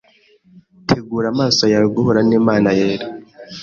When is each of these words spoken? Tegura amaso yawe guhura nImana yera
Tegura 0.87 1.27
amaso 1.33 1.63
yawe 1.73 1.87
guhura 1.95 2.19
nImana 2.27 2.69
yera 2.79 3.05